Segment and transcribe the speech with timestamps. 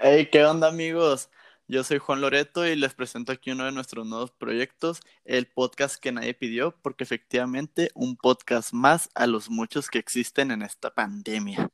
[0.00, 1.28] Hey, ¿qué onda amigos?
[1.66, 5.96] Yo soy Juan Loreto y les presento aquí uno de nuestros nuevos proyectos, el podcast
[5.96, 10.94] que nadie pidió, porque efectivamente un podcast más a los muchos que existen en esta
[10.94, 11.72] pandemia.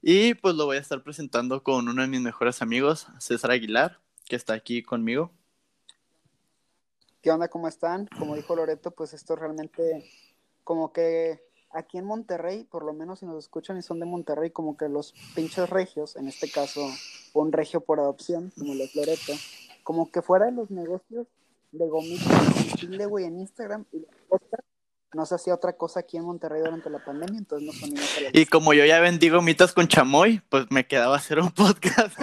[0.00, 3.98] Y pues lo voy a estar presentando con uno de mis mejores amigos, César Aguilar,
[4.28, 5.32] que está aquí conmigo.
[7.22, 7.48] ¿Qué onda?
[7.48, 8.06] ¿Cómo están?
[8.06, 10.08] Como dijo Loreto, pues esto realmente
[10.62, 11.42] como que
[11.74, 14.88] aquí en Monterrey, por lo menos si nos escuchan y son de Monterrey, como que
[14.88, 16.80] los pinches regios, en este caso
[17.34, 19.32] un regio por adopción, como los Loreto,
[19.82, 21.26] como que fuera de los negocios
[21.72, 24.06] de gomitas en Chile, güey, en Instagram y
[25.14, 28.20] no se hacía otra cosa aquí en Monterrey durante la pandemia, entonces nos ponimos a
[28.20, 32.18] la Y como yo ya vendí gomitas con chamoy, pues me quedaba hacer un podcast.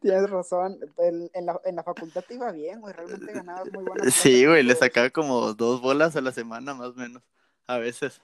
[0.00, 3.84] Tienes razón, en, en, la, en la facultad te iba bien, güey, realmente ganabas muy
[3.84, 7.22] buenas Sí, güey, le sacaba como dos bolas a la semana más o menos,
[7.66, 8.20] a veces.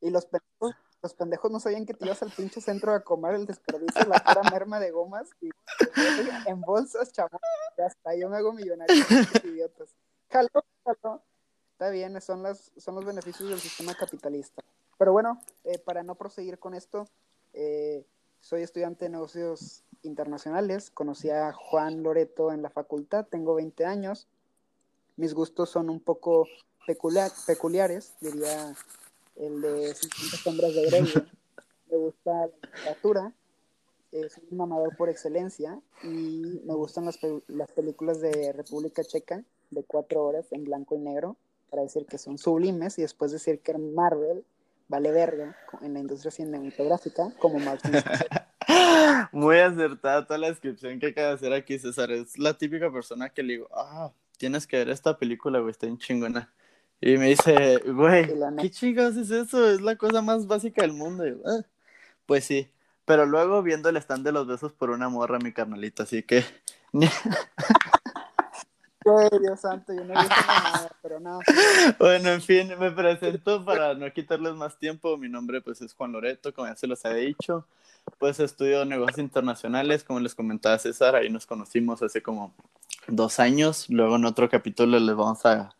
[0.00, 3.34] Y los pendejos, los pendejos no sabían que te ibas al pinche centro a comer
[3.34, 5.50] el desperdicio, la pura merma de gomas, y
[6.46, 7.40] en bolsas, chamo,
[7.76, 8.94] ya está, yo me hago millonario,
[9.44, 9.88] idiotas.
[10.30, 11.22] Jaló, jaló.
[11.72, 14.62] Está bien, son, las, son los beneficios del sistema capitalista.
[14.98, 17.08] Pero bueno, eh, para no proseguir con esto,
[17.54, 18.06] eh,
[18.42, 20.90] soy estudiante de negocios internacionales.
[20.90, 24.26] Conocí a Juan Loreto en la facultad, tengo 20 años.
[25.16, 26.46] Mis gustos son un poco
[26.86, 28.74] peculiar, peculiares, diría
[29.36, 31.04] el de 50 sombras de Grey.
[31.90, 33.32] Me gusta la literatura,
[34.10, 39.44] eh, soy un mamador por excelencia y me gustan las, las películas de República Checa
[39.70, 41.36] de cuatro horas en blanco y negro
[41.70, 44.44] para decir que son sublimes y después decir que Marvel
[44.92, 47.92] vale verga en la industria cinematográfica como Martin
[49.32, 52.12] Muy acertada toda la descripción que acaba de hacer aquí, César.
[52.12, 55.86] Es la típica persona que le digo, ah, tienes que ver esta película, güey, está
[55.86, 56.52] bien chingona.
[57.00, 58.28] Y me dice, güey,
[58.60, 59.70] ¿qué chingados es eso?
[59.70, 61.26] Es la cosa más básica del mundo.
[61.26, 61.62] Y, ah,
[62.26, 62.70] pues sí,
[63.06, 66.44] pero luego viendo el stand de los besos por una morra, mi carnalita, así que...
[69.40, 71.40] Dios santo, yo no he visto nada, pero no.
[71.98, 75.16] Bueno, en fin, me presento para no quitarles más tiempo.
[75.16, 77.66] Mi nombre, pues, es Juan Loreto, como ya se los he dicho.
[78.18, 82.52] Pues estudio negocios internacionales, como les comentaba César, ahí nos conocimos hace como
[83.06, 83.88] dos años.
[83.88, 85.74] Luego en otro capítulo les vamos a,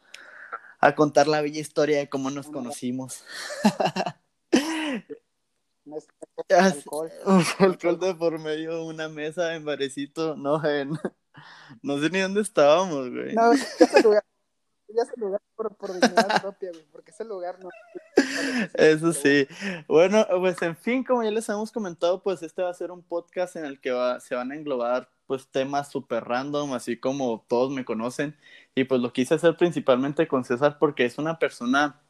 [0.78, 3.24] a contar la bella historia de cómo nos conocimos.
[6.48, 7.10] alcohol.
[7.58, 10.98] alcohol de por medio de una mesa en barecito, no, en,
[11.82, 13.34] no sé ni dónde estábamos, güey.
[13.34, 14.24] No, ese lugar,
[14.88, 17.68] ese lugar por, por dignidad propia, güey, porque ese lugar no.
[18.74, 19.46] Eso sí.
[19.86, 23.02] Bueno, pues en fin, como ya les hemos comentado, pues este va a ser un
[23.02, 27.44] podcast en el que va, se van a englobar pues temas súper random, así como
[27.48, 28.36] todos me conocen.
[28.74, 32.00] Y pues lo quise hacer principalmente con César porque es una persona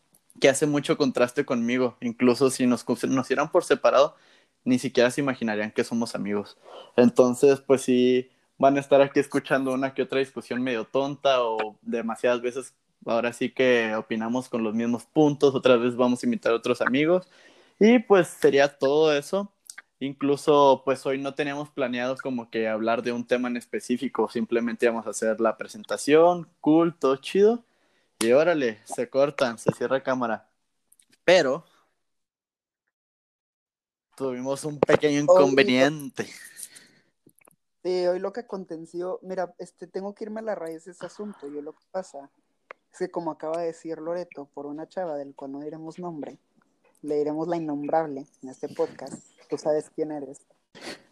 [0.40, 1.96] que hace mucho contraste conmigo.
[2.00, 4.16] Incluso si nos conocieran por separado,
[4.64, 6.58] ni siquiera se imaginarían que somos amigos.
[6.96, 8.30] Entonces, pues sí,
[8.62, 12.74] van a estar aquí escuchando una que otra discusión medio tonta o demasiadas veces
[13.04, 16.80] ahora sí que opinamos con los mismos puntos, otra vez vamos a invitar a otros
[16.80, 17.28] amigos
[17.80, 19.52] y pues sería todo eso.
[19.98, 24.86] Incluso pues hoy no teníamos planeado como que hablar de un tema en específico, simplemente
[24.86, 27.64] vamos a hacer la presentación, cool, todo chido
[28.20, 30.48] y órale, se cortan, se cierra cámara.
[31.24, 31.64] Pero
[34.16, 36.28] tuvimos un pequeño inconveniente.
[37.82, 41.04] Sí, hoy lo que aconteció, mira, este, tengo que irme a la raíz de ese
[41.04, 41.48] asunto.
[41.48, 42.30] Yo lo que pasa
[42.92, 46.38] es que, como acaba de decir Loreto, por una chava del cual no diremos nombre,
[47.02, 49.24] le diremos la innombrable en este podcast.
[49.50, 50.46] Tú sabes quién eres.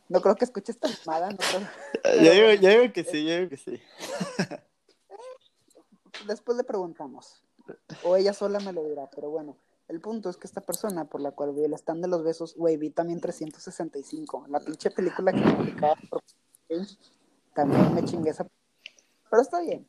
[0.09, 1.69] No creo que escuches esta llamada, no creo.
[2.23, 3.81] Ya digo, ya digo que sí, ya digo que sí.
[6.29, 7.43] Después le preguntamos.
[8.05, 9.57] O ella sola me lo dirá, pero bueno.
[9.89, 12.55] El punto es que esta persona por la cual vi el stand de los besos,
[12.55, 14.47] güey, vi también 365.
[14.49, 15.41] La pinche película que
[16.09, 16.23] por
[17.55, 18.47] también me chingué esa.
[19.31, 19.87] Pero está bien.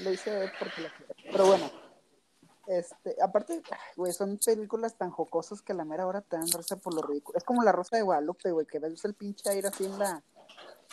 [0.00, 1.14] Lo hice porque la quiero.
[1.30, 1.70] Pero bueno.
[2.68, 3.60] Este, aparte,
[3.96, 7.02] güey, son películas tan jocosas que a la mera hora te dan risa por lo
[7.02, 7.36] ridículo.
[7.36, 10.22] Es como la Rosa de Guadalupe, güey, que ves el pinche aire así en la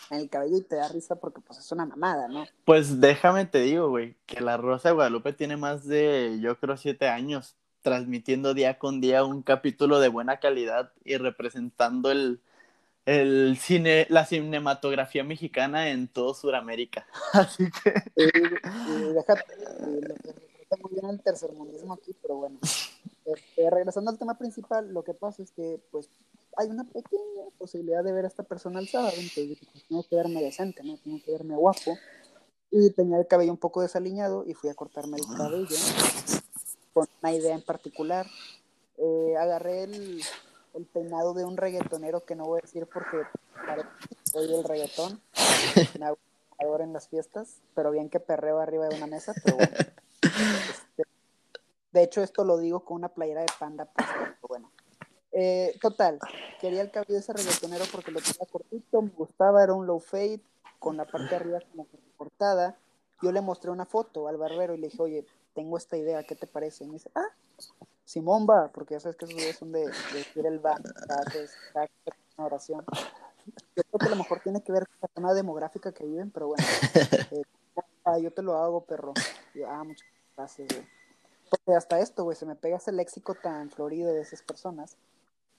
[0.09, 2.45] en el cabello y te da risa porque pues es una mamada, ¿no?
[2.65, 6.77] Pues déjame te digo, güey, que la Rosa de Guadalupe tiene más de, yo creo,
[6.77, 12.41] siete años transmitiendo día con día un capítulo de buena calidad y representando el,
[13.05, 17.07] el cine, la cinematografía mexicana en todo Sudamérica.
[17.33, 17.93] Así que.
[19.13, 19.43] déjate,
[20.61, 22.59] está muy bien el tercermundismo aquí, pero bueno.
[23.25, 26.09] Este, regresando al tema principal, lo que pasa es que, pues,
[26.57, 30.41] hay una pequeña posibilidad de ver a esta persona sábado, entonces pues, tengo que verme
[30.41, 30.97] decente, ¿no?
[30.97, 31.97] Tengo que verme guapo.
[32.71, 35.75] Y tenía el cabello un poco desaliñado y fui a cortarme el cabello
[36.93, 38.27] con una idea en particular.
[38.97, 40.21] Eh, agarré el,
[40.73, 43.17] el peinado de un reggaetonero que no voy a decir porque
[44.23, 45.21] soy el reggaetón.
[45.99, 49.71] Me hago en las fiestas, pero bien que perreo arriba de una mesa, pero bueno.
[50.21, 51.03] Este,
[51.91, 54.07] de hecho, esto lo digo con una playera de panda, pues,
[54.47, 54.71] bueno.
[55.31, 56.19] Eh, total,
[56.59, 59.99] quería el cabello de ese reggaetonero porque lo tenía cortito, me gustaba, era un low
[59.99, 60.41] fade,
[60.79, 61.87] con la parte de arriba como
[62.17, 62.77] cortada.
[63.21, 66.35] Yo le mostré una foto al barbero y le dije, oye, tengo esta idea, ¿qué
[66.35, 66.85] te parece?
[66.85, 67.27] Y me dice, ah,
[68.09, 70.59] Simón va, porque ya sabes que esos días son de, decir el
[71.35, 71.51] es
[72.35, 72.83] una oración.
[73.75, 76.31] Yo creo que a lo mejor tiene que ver con la zona demográfica que viven,
[76.31, 76.63] pero bueno,
[77.31, 77.43] eh,
[78.05, 79.13] ah, yo te lo hago, perro.
[79.67, 80.87] ah, muchas gracias, güey.
[81.51, 84.97] Porque hasta esto, güey, se me pega ese léxico tan florido de esas personas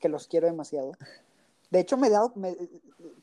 [0.01, 0.91] que los quiero demasiado.
[1.71, 2.35] De hecho, me he dado,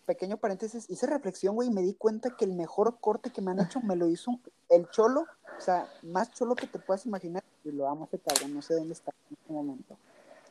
[0.05, 3.51] pequeño paréntesis, hice reflexión, güey, y me di cuenta que el mejor corte que me
[3.51, 4.39] han hecho me lo hizo
[4.69, 5.25] el cholo,
[5.57, 8.75] o sea, más cholo que te puedas imaginar, y lo amo ese cabrón, no sé
[8.75, 9.97] dónde está en este momento.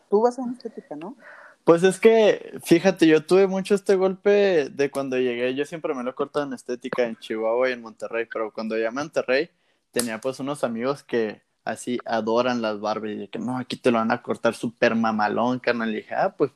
[0.09, 1.17] Tú vas a una estética, ¿no?
[1.65, 6.05] Pues es que, fíjate, yo tuve mucho este golpe de cuando llegué, yo siempre me
[6.05, 9.51] lo he cortado en estética en Chihuahua y en Monterrey, pero cuando llegué a Monterrey
[9.91, 13.99] tenía pues unos amigos que así adoran las Barbies y que no, aquí te lo
[13.99, 15.91] van a cortar súper mamalón, carnal.
[15.91, 16.53] Y dije, ah, pues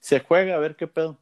[0.00, 1.18] se juega a ver qué pedo.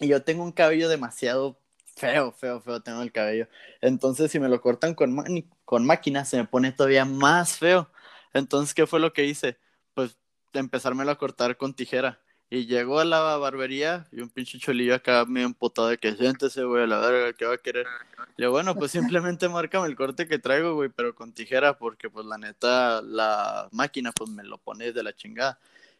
[0.00, 1.58] Y yo tengo un cabello demasiado
[1.96, 3.48] feo, feo, feo tengo el cabello.
[3.80, 5.16] Entonces, si me lo cortan con,
[5.64, 7.88] con máquina, se me pone todavía más feo.
[8.32, 9.58] Entonces, ¿qué fue lo que hice?
[9.94, 10.16] Pues
[10.52, 12.20] empezármelo a cortar con tijera.
[12.48, 16.62] Y llegó a la barbería y un pinche cholillo acá medio empotado de que siéntese,
[16.62, 17.86] güey, a la verga, ¿qué va a querer?
[18.38, 22.24] Yo, bueno, pues simplemente márcame el corte que traigo, güey, pero con tijera, porque pues
[22.24, 25.58] la neta, la máquina pues me lo pone de la chingada.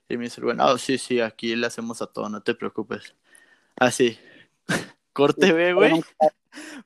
[0.08, 3.16] Y me dice, bueno, oh, sí, sí, aquí le hacemos a todo, no te preocupes.
[3.76, 4.16] Así,
[5.12, 6.00] corte B, güey.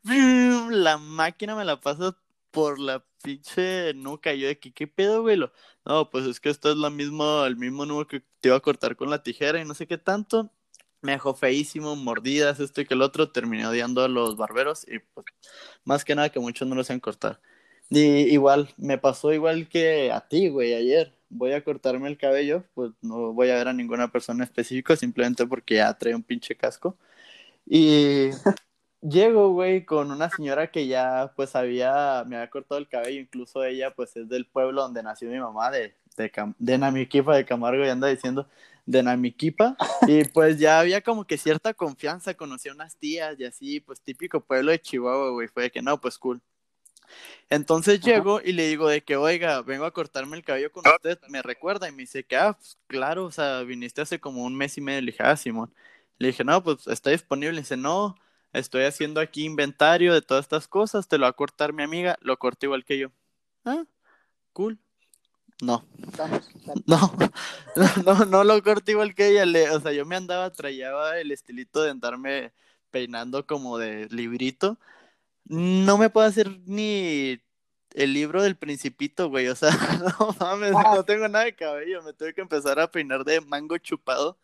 [0.70, 2.16] La máquina me la pasa
[2.50, 4.34] por la pinche nuca.
[4.34, 5.38] Yo de que, ¿qué pedo, güey?
[5.84, 8.60] No, pues es que esto es la misma, el mismo nudo que te iba a
[8.60, 10.50] cortar con la tijera y no sé qué tanto.
[11.02, 13.30] Me dejó feísimo, mordidas, esto y que el otro.
[13.32, 15.26] Terminé odiando a los barberos y pues,
[15.84, 17.40] más que nada que muchos no los saben cortar.
[17.90, 18.00] Y
[18.32, 22.92] igual, me pasó igual que a ti, güey, ayer voy a cortarme el cabello, pues
[23.02, 26.98] no voy a ver a ninguna persona específica, simplemente porque ya trae un pinche casco.
[27.66, 28.30] Y
[29.02, 33.64] llego, güey, con una señora que ya, pues, había, me había cortado el cabello, incluso
[33.64, 37.84] ella, pues, es del pueblo donde nació mi mamá, de, de, de Namiquipa, de Camargo,
[37.84, 38.48] y anda diciendo
[38.86, 39.76] de Namiquipa,
[40.08, 44.40] y pues ya había como que cierta confianza, conocía unas tías y así, pues, típico
[44.40, 46.40] pueblo de Chihuahua, güey, fue de que no, pues, cool.
[47.48, 51.18] Entonces llego y le digo de que, oiga, vengo a cortarme el cabello con usted,
[51.28, 54.56] me recuerda y me dice que, ah, pues, claro, o sea, viniste hace como un
[54.56, 55.00] mes y medio.
[55.00, 55.72] Le dije, ah, Simón.
[56.18, 57.54] Le dije, no, pues está disponible.
[57.54, 58.16] Le dice, no,
[58.52, 62.16] estoy haciendo aquí inventario de todas estas cosas, te lo va a cortar mi amiga,
[62.20, 63.08] lo corta igual que yo.
[63.64, 63.84] Ah,
[64.52, 64.78] cool.
[65.62, 65.84] No.
[66.86, 67.12] No,
[68.04, 69.44] no, no, lo corté igual que ella.
[69.46, 72.52] Le, o sea, yo me andaba, traía el estilito de andarme
[72.90, 74.78] peinando como de librito
[75.50, 77.40] no me puedo hacer ni
[77.94, 79.48] el libro del principito, güey.
[79.48, 79.70] O sea,
[80.18, 80.92] no mames, ah.
[80.94, 82.02] no tengo nada de cabello.
[82.02, 84.38] Me tuve que empezar a peinar de mango chupado,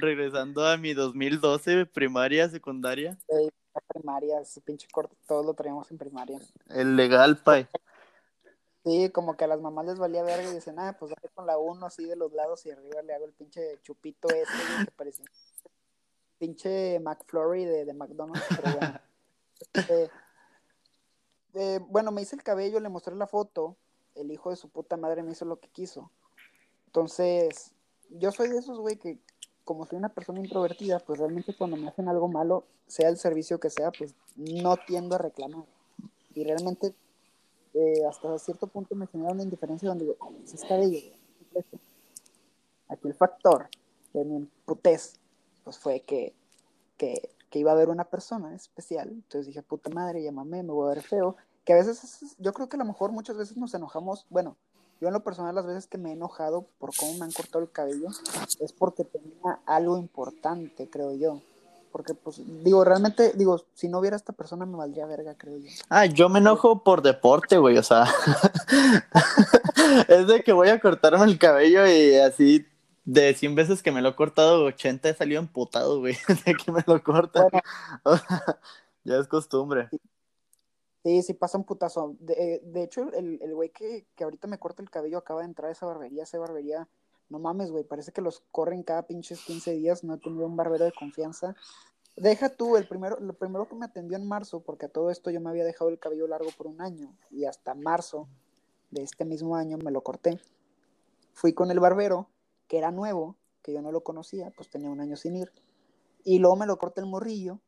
[0.00, 3.16] regresando a mi 2012, primaria, secundaria.
[3.28, 3.50] Sí,
[3.88, 6.40] primaria, ese pinche corto, todos lo traíamos en primaria.
[6.68, 7.66] El legal, pay.
[8.84, 11.46] Sí, como que a las mamás les valía verga y dicen, ah, pues dale con
[11.46, 14.90] la uno así de los lados y arriba le hago el pinche chupito ese, que
[14.92, 15.22] parece
[16.38, 19.00] pinche McFlurry de, de McDonald's, pero bueno.
[21.54, 23.76] Eh, bueno, me hice el cabello, le mostré la foto,
[24.14, 26.10] el hijo de su puta madre me hizo lo que quiso.
[26.86, 27.74] Entonces,
[28.08, 29.18] yo soy de esos, güey, que
[29.70, 33.60] como soy una persona introvertida, pues realmente cuando me hacen algo malo, sea el servicio
[33.60, 35.64] que sea, pues no tiendo a reclamar.
[36.34, 36.92] Y realmente,
[37.74, 40.98] eh, hasta cierto punto me genera una indiferencia donde digo, es cabello.
[42.88, 43.68] Aquí el factor
[44.12, 45.20] de mi putez,
[45.62, 46.34] pues fue que,
[46.96, 49.08] que que iba a haber una persona especial.
[49.10, 51.36] Entonces dije, puta madre, llámame, me voy a ver feo.
[51.64, 54.26] Que a veces, yo creo que a lo mejor muchas veces nos enojamos.
[54.30, 54.56] Bueno,
[55.00, 57.64] yo en lo personal, las veces que me he enojado por cómo me han cortado
[57.64, 58.08] el cabello,
[58.60, 61.40] es porque tenía algo importante, creo yo.
[61.90, 65.68] Porque, pues, digo, realmente, digo, si no hubiera esta persona me valdría verga, creo yo.
[65.88, 68.04] Ah, yo me enojo por deporte, güey, o sea.
[70.08, 72.66] es de que voy a cortarme el cabello y así
[73.04, 76.16] de 100 veces que me lo he cortado, 80 he salido emputado, güey,
[76.46, 77.48] de que me lo corta.
[79.04, 79.88] ya es costumbre.
[79.90, 79.98] Sí,
[81.02, 82.16] sí, pasa un putazo.
[82.20, 85.46] De, de hecho, el, el güey que, que ahorita me corta el cabello acaba de
[85.46, 86.88] entrar a esa barbería, esa barbería,
[87.28, 90.56] no mames, güey, parece que los corren cada pinches 15 días, no he tenido un
[90.56, 91.54] barbero de confianza.
[92.16, 95.30] Deja tú, el primero, lo primero que me atendió en marzo, porque a todo esto
[95.30, 98.28] yo me había dejado el cabello largo por un año, y hasta marzo
[98.90, 100.40] de este mismo año me lo corté.
[101.32, 102.28] Fui con el barbero,
[102.66, 105.52] que era nuevo, que yo no lo conocía, pues tenía un año sin ir.
[106.24, 107.60] Y luego me lo corta el morrillo.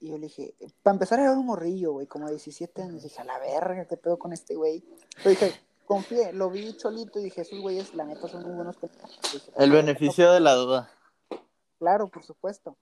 [0.00, 3.02] Y yo le dije, para empezar era un morrillo, güey, como 17 años.
[3.02, 4.82] Dije, a la verga, ¿qué pedo con este güey?
[5.16, 5.52] Pero dije,
[5.84, 8.76] confié, lo vi cholito y dije, esos güeyes, la neta, son muy buenos.
[9.56, 10.90] el beneficio de la duda.
[11.78, 12.78] Claro, por supuesto.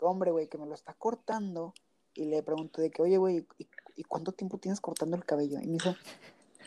[0.00, 1.74] Hombre, güey, que me lo está cortando.
[2.14, 3.46] Y le pregunto de que, oye, güey,
[3.96, 5.58] ¿y, cuánto tiempo tienes cortando el cabello?
[5.60, 5.96] Y me dice,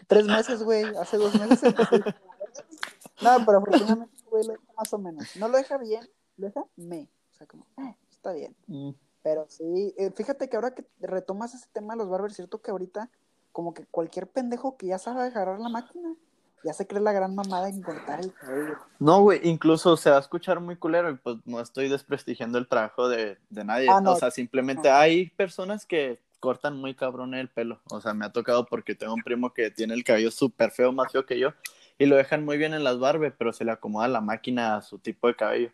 [0.08, 1.62] tres meses, güey, hace dos meses.
[3.22, 5.36] no, pero afortunadamente, güey, lo deja más o menos.
[5.38, 7.10] No lo deja bien, lo deja me.
[7.32, 8.54] O sea, como, eh, está bien.
[8.68, 8.90] Mm.
[9.28, 12.72] Pero sí, eh, fíjate que ahora que retomas ese tema de los barbers, cierto que
[12.72, 13.10] ahorita,
[13.52, 16.16] como que cualquier pendejo que ya sabe agarrar la máquina,
[16.64, 18.78] ya se cree la gran mamada en cortar el cabello.
[19.00, 22.70] No, güey, incluso se va a escuchar muy culero y pues no estoy desprestigiando el
[22.70, 23.90] trabajo de, nadie.
[23.90, 27.82] Ah, o sea, simplemente hay personas que cortan muy cabrón el pelo.
[27.92, 30.94] O sea, me ha tocado porque tengo un primo que tiene el cabello súper feo,
[30.94, 31.50] más feo que yo,
[31.98, 34.82] y lo dejan muy bien en las barbes, pero se le acomoda la máquina a
[34.82, 35.72] su tipo de cabello.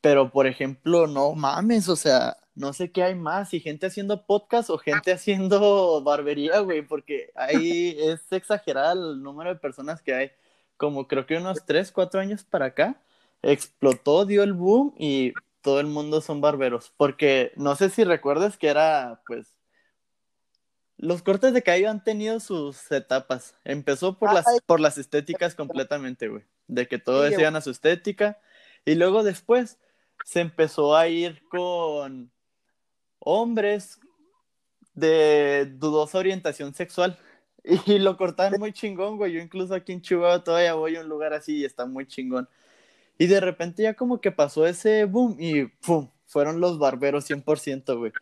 [0.00, 4.26] Pero, por ejemplo, no mames, o sea, no sé qué hay más, y gente haciendo
[4.26, 10.14] podcast o gente haciendo barbería, güey, porque ahí es exagerada el número de personas que
[10.14, 10.30] hay.
[10.76, 13.00] Como creo que unos 3, 4 años para acá,
[13.42, 16.92] explotó, dio el boom y todo el mundo son barberos.
[16.98, 19.56] Porque no sé si recuerdas que era, pues,
[20.98, 23.54] los cortes de cabello han tenido sus etapas.
[23.64, 26.44] Empezó por, las, por las estéticas completamente, güey.
[26.66, 28.38] De que todos iban a su estética.
[28.84, 29.78] Y luego después
[30.26, 32.30] se empezó a ir con
[33.20, 34.00] hombres
[34.94, 37.18] de dudosa orientación sexual.
[37.86, 39.34] Y lo cortaron muy chingón, güey.
[39.34, 42.48] Yo incluso aquí en Chihuahua todavía voy a un lugar así y está muy chingón.
[43.18, 46.08] Y de repente ya como que pasó ese boom y ¡pum!
[46.24, 48.12] Fueron los barberos 100%, güey.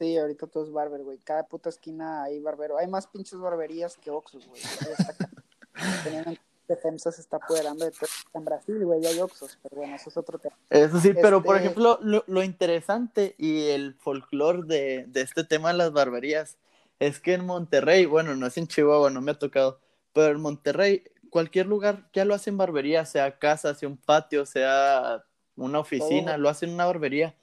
[0.00, 1.18] Sí, ahorita todo es barber, güey.
[1.18, 2.76] Cada puta esquina hay barbero.
[2.76, 4.60] Hay más pinches barberías que Oxus, güey.
[6.68, 10.16] defensa se está apoderando de todo en Brasil, güey, hay Oxos, pero bueno, eso es
[10.16, 10.56] otro tema.
[10.70, 15.72] Eso sí, pero por este ejemplo, lo, interesante y el folclore de, de, este tema
[15.72, 16.58] de las barberías
[16.98, 19.80] es que en Monterrey, bueno, no es en Chihuahua, no me ha tocado,
[20.12, 25.24] pero en Monterrey, cualquier lugar ya lo hacen barbería, sea casa, sea un patio, sea
[25.56, 27.34] una oficina, lo hacen una barbería.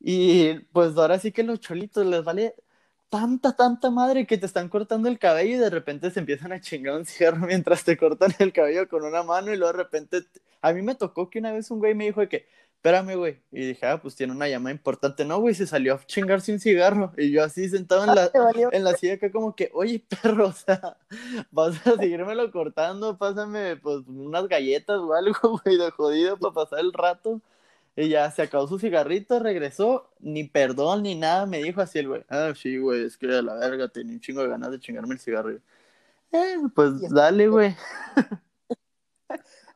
[0.00, 2.54] Y pues ahora sí que los cholitos les vale
[3.08, 6.60] tanta, tanta madre que te están cortando el cabello y de repente se empiezan a
[6.60, 10.22] chingar un cierre mientras te cortan el cabello con una mano y luego de repente,
[10.60, 12.46] a mí me tocó que una vez un güey me dijo de que,
[12.76, 16.06] espérame, güey, y dije, ah, pues tiene una llamada importante, no, güey, se salió a
[16.06, 18.30] chingarse un cigarro y yo así sentado en la,
[18.72, 20.96] en la silla acá como que, oye, perro, o sea,
[21.50, 26.80] vas a seguírmelo cortando, pásame, pues, unas galletas o algo, güey, de jodido para pasar
[26.80, 27.40] el rato.
[27.96, 32.08] Y ya se acabó su cigarrito, regresó, ni perdón ni nada, me dijo así el
[32.08, 32.24] güey.
[32.28, 35.14] Ah, sí, güey, es que a la verga tenía un chingo de ganas de chingarme
[35.14, 35.60] el cigarrillo.
[36.30, 37.74] Eh, pues dale, güey.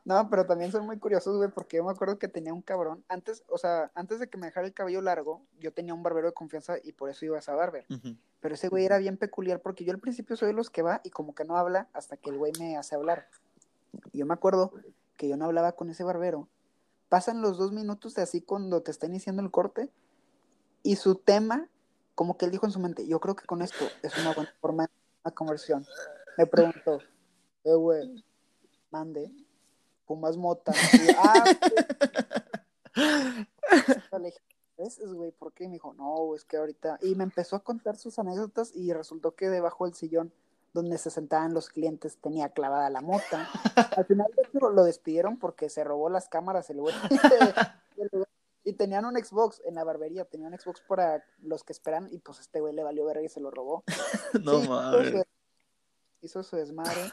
[0.03, 3.03] No, pero también son muy curiosos, güey, porque yo me acuerdo que tenía un cabrón.
[3.07, 6.27] Antes, o sea, antes de que me dejara el cabello largo, yo tenía un barbero
[6.27, 7.85] de confianza y por eso iba a esa barber.
[8.39, 11.01] Pero ese güey era bien peculiar porque yo al principio soy de los que va
[11.03, 13.27] y como que no habla hasta que el güey me hace hablar.
[14.11, 14.73] Y yo me acuerdo
[15.17, 16.47] que yo no hablaba con ese barbero
[17.11, 19.89] pasan los dos minutos de así cuando te está iniciando el corte
[20.81, 21.67] y su tema,
[22.15, 24.55] como que él dijo en su mente, yo creo que con esto es una buena
[24.61, 24.89] forma
[25.25, 25.85] de conversión.
[26.37, 26.99] Me preguntó,
[27.65, 28.23] eh, güey,
[28.91, 29.29] mande,
[30.07, 30.71] fumas mota.
[30.93, 31.43] Y, ah,
[34.77, 35.67] veces, güey, ¿por qué?
[35.67, 36.97] me dijo, no, es que ahorita.
[37.01, 40.31] Y me empezó a contar sus anécdotas y resultó que debajo del sillón
[40.73, 43.49] donde se sentaban los clientes tenía clavada la mota.
[43.97, 44.27] Al final
[44.73, 46.95] lo despidieron porque se robó las cámaras el güey.
[48.63, 52.19] y tenían un Xbox en la barbería, tenían un Xbox para los que esperan y
[52.19, 53.83] pues este güey le valió verga y se lo robó.
[54.43, 55.25] no mames.
[56.21, 57.11] Hizo, su desmadre.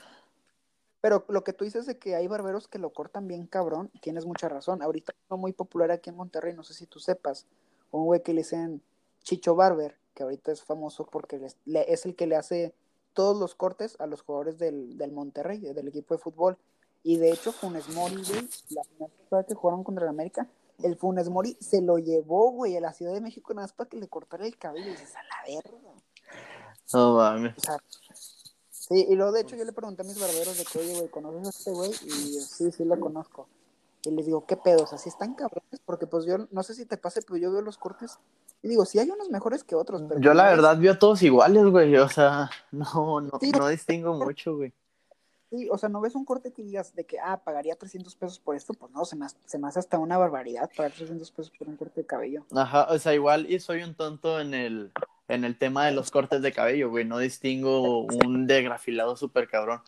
[1.00, 4.26] Pero lo que tú dices de que hay barberos que lo cortan bien cabrón, tienes
[4.26, 4.82] mucha razón.
[4.82, 7.46] Ahorita uno muy popular aquí en Monterrey, no sé si tú sepas,
[7.90, 8.82] un güey que le dicen
[9.22, 12.74] Chicho Barber, que ahorita es famoso porque es el que le hace
[13.18, 16.56] todos los cortes a los jugadores del, del Monterrey, del equipo de fútbol.
[17.02, 20.46] Y de hecho, Funes Mori, güey, la final que jugaron contra el América,
[20.84, 23.90] el Funes Mori se lo llevó, güey, a la Ciudad de México nada más para
[23.90, 24.86] que le cortara el cabello.
[24.86, 25.78] Y dices, a la verga.
[26.94, 27.54] No mames.
[28.70, 31.08] sí, y luego de hecho yo le pregunté a mis barberos de que, oye, güey,
[31.08, 31.90] ¿conoces a este güey?
[31.90, 33.48] Y sí, sí lo conozco.
[34.04, 34.92] Y les digo, ¿qué pedos?
[34.92, 37.78] Así están cabrones, porque pues yo, no sé si te pase, pero yo veo los
[37.78, 38.18] cortes
[38.62, 40.20] y digo, sí hay unos mejores que otros, pero...
[40.20, 44.56] Yo la verdad veo a todos iguales, güey, o sea, no, no, no distingo mucho,
[44.56, 44.72] güey.
[45.50, 48.38] Sí, o sea, no ves un corte que digas de que, ah, pagaría 300 pesos
[48.38, 51.52] por esto, pues no, se me, se me hace hasta una barbaridad pagar 300 pesos
[51.58, 52.44] por un corte de cabello.
[52.54, 54.92] Ajá, o sea, igual y soy un tonto en el,
[55.26, 59.80] en el tema de los cortes de cabello, güey, no distingo un degrafilado súper cabrón.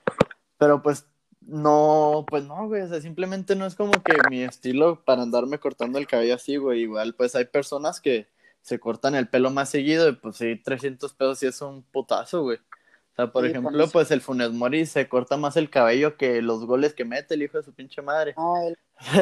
[0.56, 1.06] Pero pues
[1.50, 5.58] No, pues no, güey, o sea, simplemente no es como que mi estilo para andarme
[5.58, 6.82] cortando el cabello así, güey.
[6.82, 8.28] Igual, pues hay personas que
[8.62, 12.42] se cortan el pelo más seguido y pues sí, 300 pesos sí es un putazo,
[12.42, 12.58] güey.
[12.58, 16.40] O sea, por Sí, ejemplo, pues el Funes Mori se corta más el cabello que
[16.40, 18.34] los goles que mete el hijo de su pinche madre.
[18.36, 19.18] No, él sí,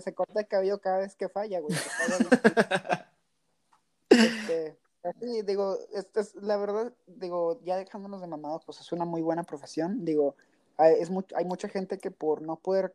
[0.00, 1.76] se corta el el cabello cada vez que falla, güey.
[4.10, 9.20] Este, así, digo, es, la verdad, digo, ya dejándonos de mamados, pues es una muy
[9.20, 10.02] buena profesión.
[10.02, 10.34] Digo,
[10.78, 12.94] hay, es mu- hay mucha gente que por no poder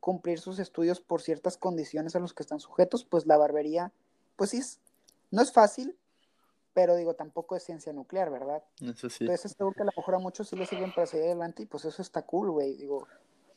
[0.00, 3.90] cumplir sus estudios por ciertas condiciones a los que están sujetos, pues la barbería,
[4.36, 4.78] pues sí, es,
[5.30, 5.96] no es fácil,
[6.74, 8.62] pero digo, tampoco es ciencia nuclear, ¿verdad?
[8.82, 9.24] Eso sí.
[9.24, 11.62] Entonces es algo que a lo mejor a muchos sí les sirven para seguir adelante
[11.62, 12.76] y pues eso está cool, güey.
[12.76, 13.06] Digo,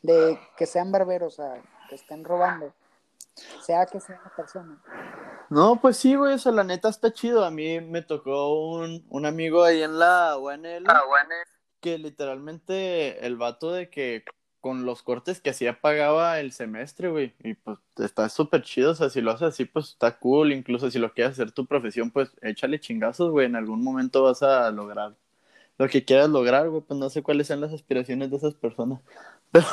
[0.01, 2.71] de que sean barberos, o sea, que estén robando,
[3.61, 4.81] sea que sea una persona.
[5.49, 7.43] No, pues sí, güey, o sea, la neta está chido.
[7.43, 10.85] A mí me tocó un, un amigo ahí en la UNL
[11.79, 14.23] que literalmente el vato de que
[14.61, 17.33] con los cortes que hacía pagaba el semestre, güey.
[17.43, 20.51] Y pues está súper chido, o sea, si lo haces así, pues está cool.
[20.51, 23.45] Incluso si lo quieres hacer tu profesión, pues échale chingazos, güey.
[23.45, 25.15] En algún momento vas a lograr
[25.77, 26.81] lo que quieras lograr, güey.
[26.81, 29.01] Pues no sé cuáles sean las aspiraciones de esas personas.
[29.51, 29.65] Pero,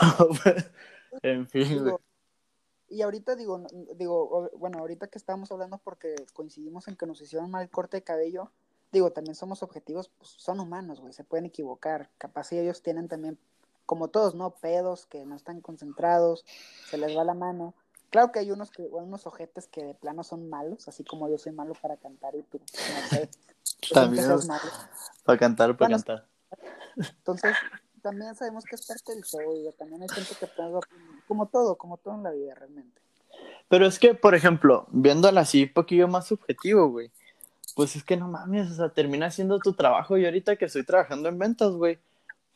[0.43, 0.71] pues,
[1.23, 1.95] en fin, güey.
[2.89, 7.51] Y ahorita digo, digo, bueno, ahorita que estábamos hablando porque coincidimos en que nos hicieron
[7.51, 8.53] mal corte de cabello,
[8.95, 12.09] digo, también somos objetivos, pues son humanos, güey, se pueden equivocar.
[12.17, 13.39] Capaz si ellos tienen también,
[13.85, 14.51] como todos, ¿no?
[14.51, 16.45] Pedos que no están concentrados,
[16.89, 17.75] se les va la mano.
[18.11, 21.37] Claro que hay unos que, unos ojetes que de plano son malos, así como yo
[21.37, 23.29] soy malo para cantar y tú, no sé,
[23.89, 24.63] tú También es- malo.
[25.25, 26.29] Para cantar, para Bueno, cantar.
[26.97, 27.57] Entonces,
[28.03, 30.79] también sabemos que es parte del show, digo, también hay gente que piensa,
[31.27, 33.01] como todo, como todo en la vida realmente.
[33.69, 37.11] Pero es que, por ejemplo, viéndolo así un poquillo más subjetivo, güey,
[37.75, 40.85] pues es que no mames, o sea, termina siendo tu trabajo y ahorita que estoy
[40.85, 41.99] trabajando en ventas, güey,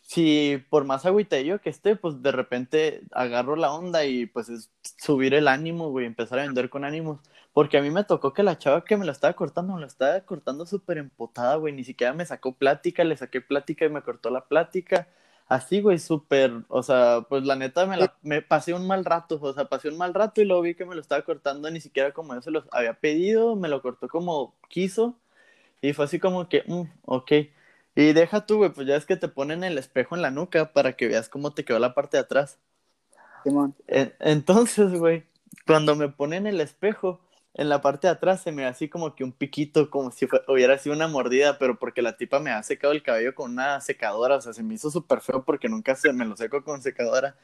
[0.09, 4.71] si por más agüitadillo que esté, pues de repente agarro la onda y pues es
[4.99, 7.21] subir el ánimo, güey, empezar a vender con ánimos.
[7.53, 9.87] Porque a mí me tocó que la chava que me la estaba cortando, me la
[9.87, 14.03] estaba cortando súper empotada, güey, ni siquiera me sacó plática, le saqué plática y me
[14.03, 15.09] cortó la plática.
[15.49, 19.39] Así, güey, súper, o sea, pues la neta me, la, me pasé un mal rato,
[19.41, 21.81] o sea, pasé un mal rato y luego vi que me lo estaba cortando ni
[21.81, 25.17] siquiera como yo se los había pedido, me lo cortó como quiso
[25.83, 27.33] y fue así como que, mm, ok.
[27.97, 30.73] Y deja tú, güey, pues ya es que te ponen el espejo en la nuca
[30.73, 32.59] para que veas cómo te quedó la parte de atrás.
[33.45, 33.75] Simón.
[33.87, 35.25] En- Entonces, güey,
[35.67, 37.21] cuando me ponen el espejo,
[37.59, 40.27] en la parte de atrás se me ve así como que un piquito, como si
[40.29, 43.53] fue- hubiera sido una mordida, pero porque la tipa me ha secado el cabello con
[43.53, 46.65] una secadora, o sea, se me hizo súper feo porque nunca se me lo seco
[46.65, 47.37] con secadora.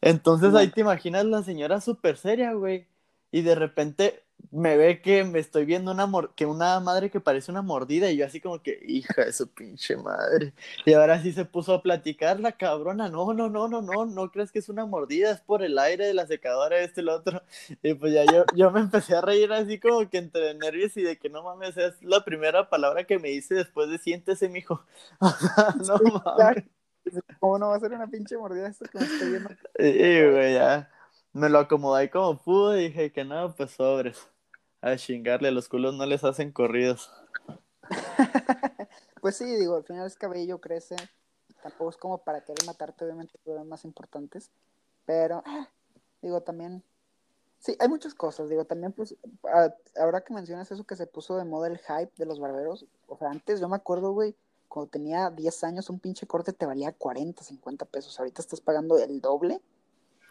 [0.00, 2.86] Entonces ahí te imaginas la señora súper seria, güey,
[3.30, 7.20] y de repente me ve que me estoy viendo una mor- que una madre que
[7.20, 10.52] parece una mordida y yo así como que, hija de su pinche madre.
[10.84, 14.30] Y ahora sí se puso a platicar la cabrona, no, no, no, no, no, no
[14.30, 17.42] crees que es una mordida, es por el aire de la secadora, este lo otro.
[17.82, 21.02] Y pues ya yo, yo me empecé a reír así como que entre nervios y
[21.02, 24.84] de que no mames, es la primera palabra que me dice después de siéntese, mijo.
[25.86, 26.64] no mames.
[27.40, 29.50] ¿Cómo no va a ser una pinche mordida esto que me estoy viendo?
[29.78, 30.90] Y güey, ya
[31.32, 34.28] me lo acomodé como pude y dije que no, pues sobres.
[34.82, 37.10] A chingarle, los culos no les hacen corridos.
[39.20, 40.96] Pues sí, digo, al final es cabello, crece.
[41.62, 44.50] Tampoco es como para querer matarte, obviamente, problemas más importantes.
[45.04, 45.68] Pero, ah,
[46.22, 46.82] digo, también.
[47.58, 48.48] Sí, hay muchas cosas.
[48.48, 49.14] Digo, también, pues,
[49.44, 52.86] a- ahora que mencionas eso que se puso de moda el hype de los barberos.
[53.08, 54.34] O sea, antes yo me acuerdo, güey,
[54.68, 58.18] cuando tenía 10 años, un pinche corte te valía 40, 50 pesos.
[58.18, 59.60] Ahorita estás pagando el doble.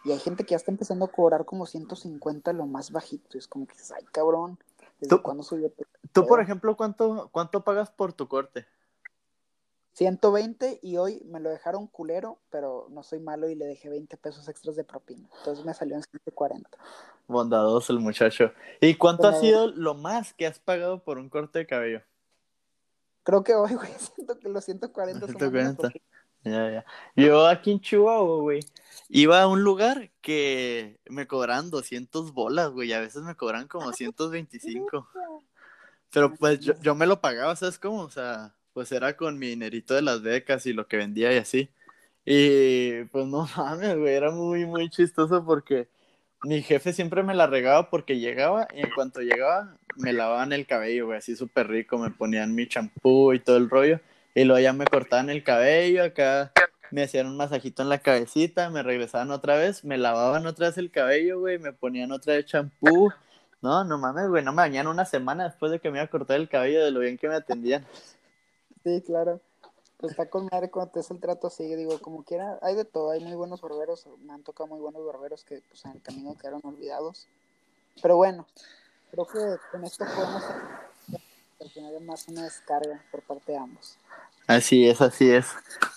[0.06, 3.36] Y hay gente que ya está empezando a cobrar como 150 lo más bajito.
[3.36, 4.58] Y es como que ay, cabrón.
[5.00, 5.72] ¿Desde Tú- cuándo subió?
[6.12, 8.66] Tú, por ejemplo, ¿cuánto, cuánto pagas por tu corte?
[9.94, 14.16] 120 y hoy me lo dejaron culero, pero no soy malo y le dejé 20
[14.16, 15.28] pesos extras de propina.
[15.40, 16.70] Entonces me salió en 140.
[17.28, 18.54] Bondadoso el muchacho.
[18.80, 22.02] ¿Y cuánto ha sido lo más que has pagado por un corte de cabello?
[23.24, 25.90] Creo que hoy, güey, siento que los 140 son 140.
[26.44, 26.86] Ya, ya.
[27.16, 28.60] Yo aquí en Chihuahua, güey,
[29.10, 33.92] iba a un lugar que me cobran 200 bolas, güey, a veces me cobran como
[33.94, 35.08] 125.
[36.12, 38.02] Pero pues yo, yo me lo pagaba, ¿sabes cómo?
[38.02, 41.38] O sea, pues era con mi dinerito de las becas y lo que vendía y
[41.38, 41.70] así.
[42.26, 45.88] Y pues no mames, güey, era muy, muy chistoso porque
[46.44, 50.66] mi jefe siempre me la regaba porque llegaba y en cuanto llegaba me lavaban el
[50.66, 54.00] cabello, güey, así súper rico, me ponían mi champú y todo el rollo.
[54.36, 56.52] Y luego ya me cortaban el cabello, acá
[56.92, 60.78] me hacían un masajito en la cabecita, me regresaban otra vez, me lavaban otra vez
[60.78, 63.12] el cabello, güey, me ponían otra vez champú.
[63.62, 66.10] No, no mames, güey, no me bañaron una semana después de que me iba a
[66.10, 67.86] cortar el cabello de lo bien que me atendían.
[68.84, 69.42] Sí, claro.
[69.98, 72.86] pues está con madre cuando te hace el trato así, digo, como quiera, hay de
[72.86, 76.02] todo, hay muy buenos barberos, me han tocado muy buenos barberos que pues en el
[76.02, 77.28] camino quedaron olvidados.
[78.02, 78.48] Pero bueno,
[79.12, 79.40] creo que
[79.72, 80.44] con esto podemos
[81.60, 83.98] al final más una descarga por parte de ambos.
[84.50, 85.46] Así es, así es.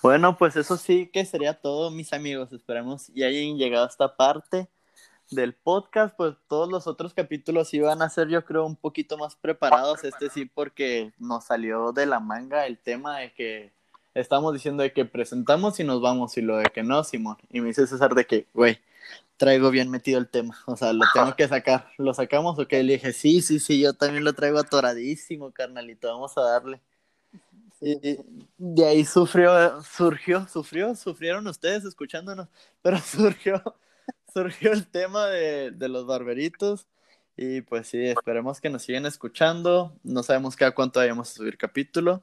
[0.03, 2.53] Bueno, pues eso sí que sería todo, mis amigos.
[2.53, 4.69] Esperemos y hayan llegado a esta parte
[5.31, 6.15] del podcast.
[6.15, 10.05] Pues todos los otros capítulos iban a ser, yo creo, un poquito más preparados.
[10.05, 13.73] Este sí, porque nos salió de la manga el tema de que
[14.13, 17.39] estamos diciendo de que presentamos y nos vamos, y lo de que no, Simón.
[17.51, 18.79] Y me dice César de que, güey,
[19.39, 21.89] traigo bien metido el tema, o sea, lo tengo que sacar.
[21.97, 22.83] ¿Lo sacamos o qué?
[22.83, 26.83] Le dije, sí, sí, sí, yo también lo traigo atoradísimo, carnalito, vamos a darle.
[27.85, 28.17] Y
[28.59, 32.49] de ahí sufrió, surgió, sufrió, sufrieron ustedes escuchándonos,
[32.81, 33.61] pero surgió,
[34.33, 36.87] surgió el tema de, de los barberitos.
[37.37, 39.99] Y pues sí, esperemos que nos sigan escuchando.
[40.05, 42.23] No sabemos cada cuánto vayamos a subir capítulo,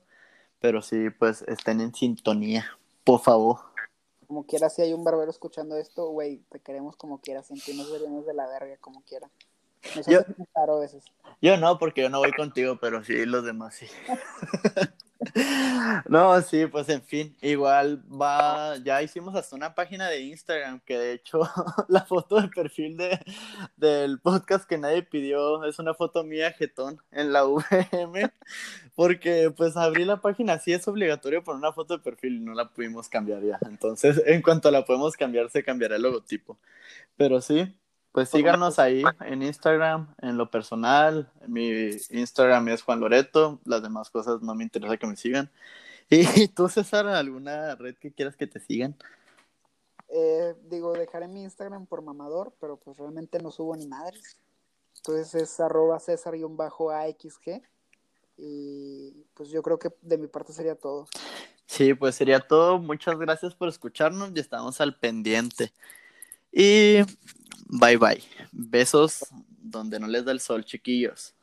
[0.59, 2.65] pero sí, pues estén en sintonía,
[3.03, 3.59] por favor.
[4.27, 8.25] Como quiera, si hay un barbero escuchando esto, güey, te queremos como quieras, sentimos veremos
[8.25, 9.29] de la verga como quiera.
[10.07, 10.19] Yo,
[10.55, 11.05] a veces.
[11.41, 13.87] yo no, porque yo no voy contigo, pero sí los demás sí.
[16.07, 20.97] No, sí, pues en fin, igual va, ya hicimos hasta una página de Instagram que
[20.97, 21.41] de hecho
[21.89, 23.19] la foto de perfil de,
[23.75, 28.31] del podcast que nadie pidió es una foto mía jetón en la VM,
[28.95, 32.53] porque pues abrí la página, sí es obligatorio poner una foto de perfil y no
[32.53, 36.57] la pudimos cambiar ya, entonces en cuanto la podemos cambiar se cambiará el logotipo,
[37.17, 37.75] pero sí,
[38.11, 41.31] pues síganos ahí en Instagram, en lo personal.
[41.47, 41.69] Mi
[42.09, 43.59] Instagram es Juan Loreto.
[43.65, 45.51] Las demás cosas no me interesa que me sigan.
[46.09, 48.95] ¿Y tú, César, alguna red que quieras que te sigan?
[50.09, 54.37] Eh, digo, dejaré mi Instagram por mamador, pero pues realmente no subo ni madres.
[54.97, 57.61] Entonces es arroba César-AXG.
[58.37, 61.07] Y pues yo creo que de mi parte sería todo.
[61.67, 62.79] Sí, pues sería todo.
[62.79, 65.71] Muchas gracias por escucharnos y estamos al pendiente.
[66.51, 67.03] Y
[67.69, 68.23] Bye bye.
[68.51, 69.25] Besos
[69.61, 71.35] donde no les da el sol, chiquillos.